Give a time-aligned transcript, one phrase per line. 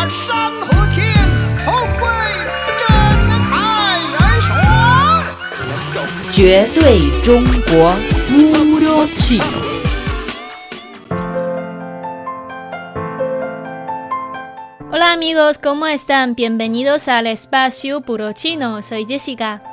[0.00, 1.12] 把山和天
[1.64, 2.06] 同为
[2.78, 2.86] 真
[3.48, 3.52] 开
[4.18, 6.30] 而选。
[6.30, 7.94] 绝对中国
[8.28, 9.66] Puro Chino.
[14.92, 16.34] Hola amigos, ¿cómo están?
[16.34, 18.80] Bienvenidos al espacio Puro Chino.
[18.80, 19.69] Soy Jessica.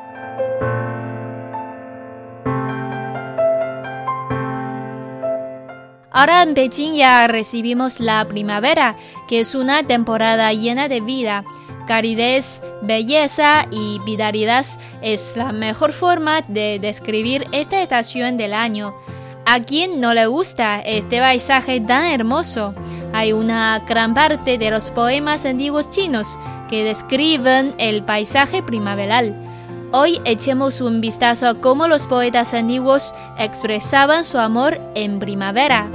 [6.18, 8.96] Ahora en Beijing ya recibimos la primavera,
[9.28, 11.44] que es una temporada llena de vida.
[11.86, 14.66] Caridez, belleza y vitalidad
[15.00, 18.96] es la mejor forma de describir esta estación del año.
[19.46, 22.74] ¿A quién no le gusta este paisaje tan hermoso?
[23.12, 26.36] Hay una gran parte de los poemas antiguos chinos
[26.68, 29.47] que describen el paisaje primaveral.
[29.91, 35.89] Hoy echemos un vistazo a cómo los poetas antiguos expresaban su amor en primavera.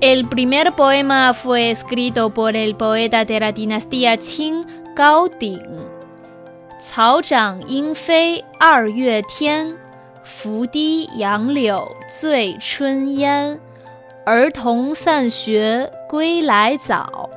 [0.00, 5.80] El primer poema fue escrito por el poeta de la dinastía Qing, Gao Ding.
[6.80, 9.76] 草长莺飞二月天，
[10.24, 13.58] 拂堤杨柳醉春烟。
[14.24, 17.28] 儿童散学归来早，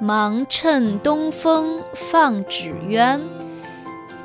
[0.00, 3.20] 忙趁东风放纸鸢。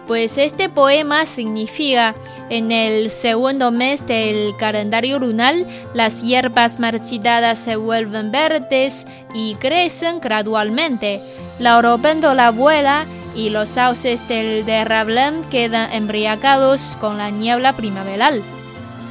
[0.07, 2.15] Pues este poema significa
[2.49, 5.55] en el segundo mes del calendario lunar
[5.93, 11.21] las hierbas marchitadas se vuelven verdes y crecen gradualmente.
[11.59, 13.05] La la vuela
[13.36, 18.42] y los sauces del derrablén quedan embriagados con la niebla primaveral.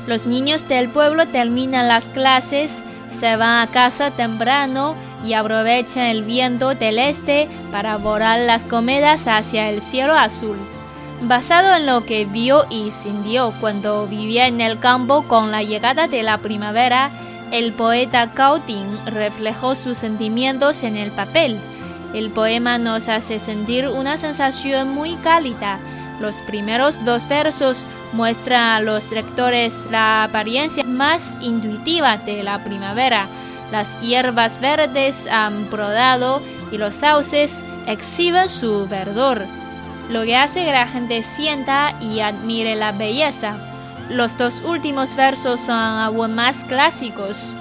[0.08, 6.24] Los niños del pueblo terminan las clases, se van a casa temprano y aprovechan el
[6.24, 10.58] viento del este para volar las comedas hacia el cielo azul.
[11.22, 16.08] Basado en lo que vio y sintió cuando vivía en el campo con la llegada
[16.08, 17.10] de la primavera,
[17.52, 21.58] el poeta Cao Ting reflejó sus sentimientos en el papel.
[22.16, 25.78] El poema nos hace sentir una sensación muy cálida.
[26.20, 33.28] Los primeros dos versos muestran a los lectores la apariencia más intuitiva de la primavera.
[33.72, 39.46] Las hierbas verdes han brodado y los sauces exhiben su verdor
[40.10, 43.58] lo que hace que la gente sienta y admire la belleza.
[44.10, 47.56] Los dos últimos versos son aún más clásicos.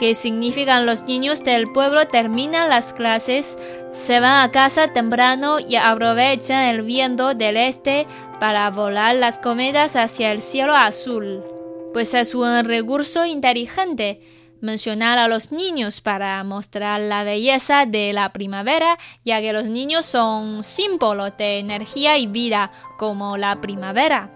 [0.00, 3.58] Que significan los niños del pueblo terminan las clases,
[3.92, 8.06] se van a casa temprano y aprovechan el viento del este
[8.40, 11.44] para volar las comedas hacia el cielo azul.
[11.92, 14.22] Pues es un recurso inteligente
[14.62, 20.06] mencionar a los niños para mostrar la belleza de la primavera, ya que los niños
[20.06, 24.30] son símbolos de energía y vida como la primavera.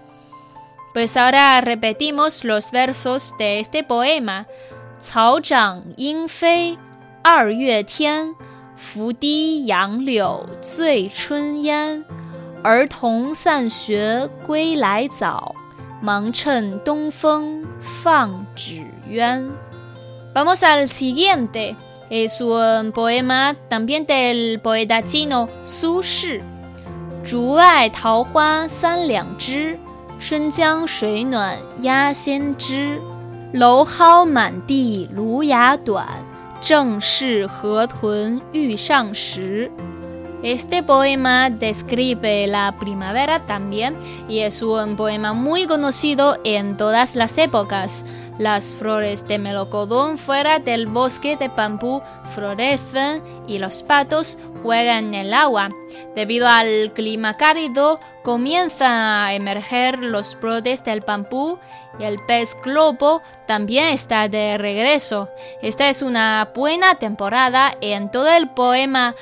[0.94, 4.46] Pues ahora repetimos los versos de este poema.
[5.00, 6.78] 草长莺飞
[7.22, 8.36] 二月天，
[8.76, 12.04] 拂堤杨柳醉春烟。
[12.64, 15.56] 儿童散学归来早，
[16.02, 19.50] 忙趁东风放纸鸢。
[20.34, 21.76] Vamos al siguiente.
[22.10, 26.42] Es un poema también del poeta chino Su Shi.
[27.24, 29.78] 竹外桃花三两枝，
[30.19, 33.01] 春江水暖鸭先知。
[33.53, 36.07] 蒌蒿满地芦芽短，
[36.61, 39.71] 正是河豚欲上时。
[40.43, 43.95] Este poema describe la primavera también
[44.29, 48.05] y es un poema muy conocido en todas las épocas.
[48.39, 55.27] Las flores de melocotón fuera del bosque de bambú florecen y los patos juegan en
[55.27, 55.69] el agua.
[56.17, 61.59] Debido al clima cálido, comienzan a emerger los brotes del bambú
[61.99, 65.29] y el pez globo también está de regreso.
[65.63, 69.15] Esta es una buena temporada en todo el poema.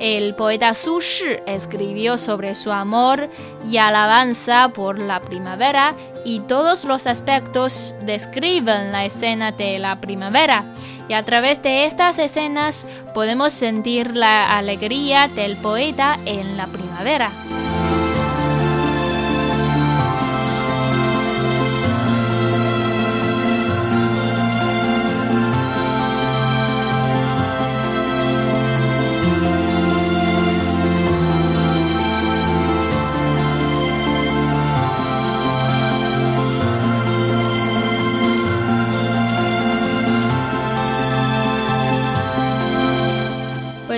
[0.00, 3.28] El poeta Su Shi escribió sobre su amor
[3.68, 5.94] y alabanza por la primavera
[6.24, 10.64] y todos los aspectos describen la escena de la primavera.
[11.06, 17.30] Y a través de estas escenas podemos sentir la alegría del poeta en la primavera.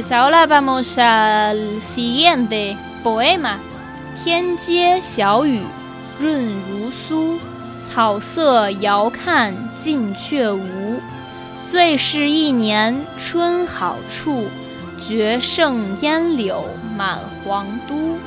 [0.02, 3.58] Pues ahora vamos al siguiente poema.
[4.16, 5.62] 天街小雨
[6.20, 7.40] 润如酥，
[7.88, 11.00] 草色遥看近却无。
[11.64, 14.46] 最是一年春好处，
[15.00, 16.66] 绝胜烟柳
[16.98, 18.18] 满皇都。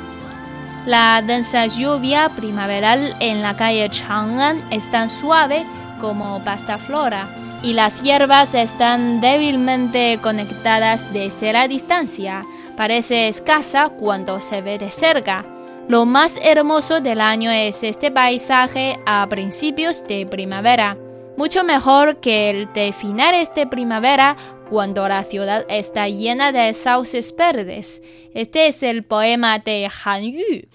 [0.87, 5.67] La densa lluvia primaveral en la calle Chang'an es tan suave
[6.01, 7.27] como pasta flora
[7.66, 12.44] y las hierbas están débilmente conectadas desde la distancia.
[12.78, 15.44] Parece escasa cuando se ve de cerca.
[15.88, 20.96] Lo más hermoso del año es este paisaje a principios de primavera.
[21.38, 24.36] Mucho mejor que el de finales de primavera
[24.70, 28.04] cuando la ciudad está llena de sauces verdes.
[28.36, 30.68] Este es el poema de Han Yu,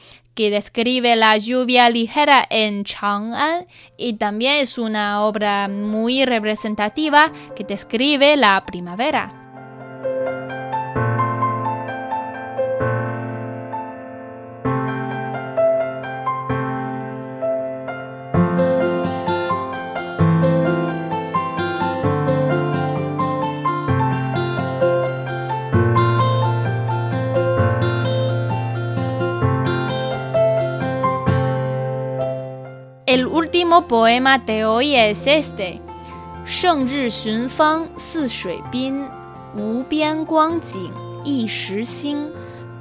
[0.48, 3.66] describe la lluvia ligera en Chang'an
[3.98, 9.39] y también es una obra muy representativa que describe la primavera.
[33.09, 35.79] El último poema de hoy es este.
[36.45, 39.05] 胜日寻芳似水滨，
[39.55, 40.91] 无边光景
[41.23, 42.31] 一时新。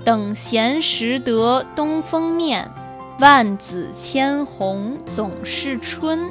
[0.04, 2.70] 等闲识得东风面，
[3.20, 6.30] 万紫千红总是春。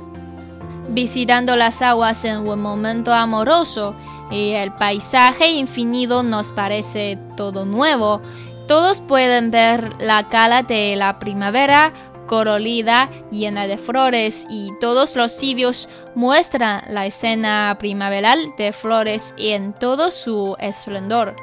[0.94, 3.96] Visitando las aguas en un momento amoroso
[4.30, 8.22] y el paisaje infinito nos parece todo nuevo.
[8.68, 11.92] Todos pueden ver la cala de la primavera
[12.29, 19.73] colorida, llena de flores y todos los sitios muestran la escena primaveral de flores en
[19.73, 21.35] todo su esplendor.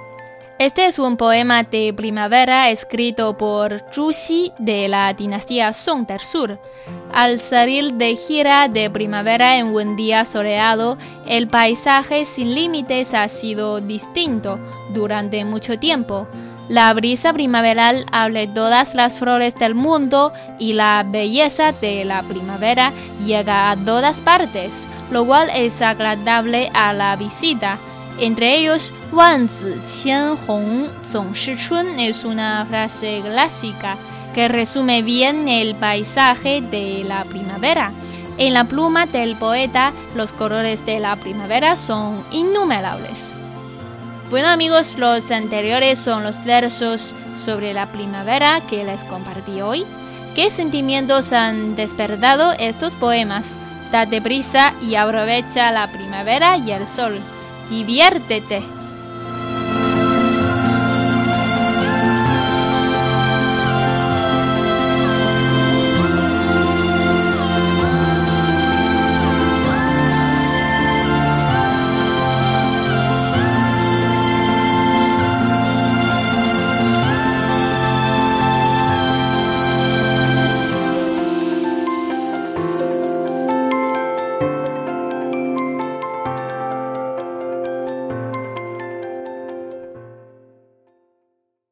[0.58, 6.62] Este es un poema de primavera escrito por Xi de la dinastía Song del Sur.
[7.12, 10.98] Al salir de gira de primavera en un día soleado,
[11.28, 14.58] el paisaje sin límites ha sido distinto
[14.94, 16.26] durante mucho tiempo.
[16.68, 22.92] La brisa primaveral abre todas las flores del mundo y la belleza de la primavera
[23.24, 27.78] llega a todas partes, lo cual es agradable a la visita.
[28.18, 29.74] Entre ellos, Wan Zi
[30.04, 33.98] Qian Hong Zong Shi Chun es una frase clásica
[34.34, 37.92] que resume bien el paisaje de la primavera.
[38.38, 43.40] En la pluma del poeta, los colores de la primavera son innumerables.
[44.30, 49.86] Bueno amigos, los anteriores son los versos sobre la primavera que les compartí hoy.
[50.34, 53.58] ¿Qué sentimientos han despertado estos poemas?
[53.92, 57.20] Date prisa y aprovecha la primavera y el sol.
[57.70, 58.75] Diviértete.